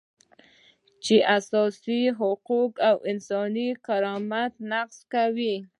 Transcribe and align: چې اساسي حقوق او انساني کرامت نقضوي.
چې 1.03 1.15
اساسي 1.37 2.01
حقوق 2.19 2.73
او 2.89 2.95
انساني 3.11 3.67
کرامت 3.85 4.53
نقضوي. 4.73 5.55